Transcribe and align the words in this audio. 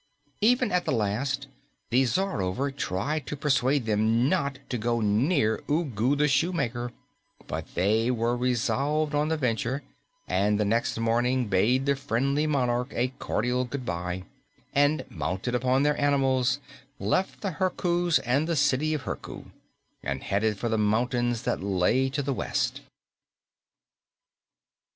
Even 0.41 0.71
at 0.71 0.85
the 0.85 0.91
last, 0.91 1.45
the 1.91 2.01
Czarover 2.05 2.75
tried 2.75 3.27
to 3.27 3.35
persuade 3.37 3.85
them 3.85 4.27
not 4.27 4.57
to 4.69 4.79
go 4.79 4.99
near 4.99 5.61
Ugu 5.69 6.15
the 6.17 6.27
Shoemaker, 6.27 6.91
but 7.45 7.75
they 7.75 8.09
were 8.09 8.35
resolved 8.35 9.13
on 9.13 9.27
the 9.27 9.37
venture, 9.37 9.83
and 10.27 10.59
the 10.59 10.65
next 10.65 10.97
morning 10.99 11.49
bade 11.49 11.85
the 11.85 11.95
friendly 11.95 12.47
monarch 12.47 12.91
a 12.95 13.09
cordial 13.19 13.63
goodbye 13.63 14.23
and, 14.73 15.05
mounting 15.07 15.53
upon 15.53 15.83
their 15.83 16.01
animals, 16.01 16.59
left 16.97 17.41
the 17.41 17.57
Herkus 17.59 18.17
and 18.25 18.47
the 18.47 18.55
City 18.55 18.95
of 18.95 19.03
Herku 19.03 19.51
and 20.01 20.23
headed 20.23 20.57
for 20.57 20.67
the 20.67 20.79
mountains 20.79 21.43
that 21.43 21.61
lay 21.61 22.09
to 22.09 22.23
the 22.23 22.33
west. 22.33 22.81